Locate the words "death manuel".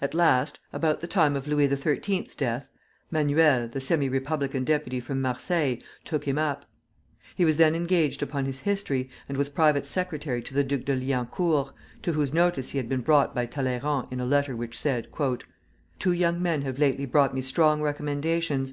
2.34-3.68